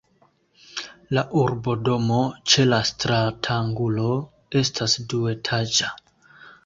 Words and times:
La 1.17 1.23
urbodomo 1.41 2.17
ĉe 2.53 2.65
la 2.69 2.79
stratangulo 2.93 4.09
estas 4.63 4.97
duetaĝa. 5.13 5.93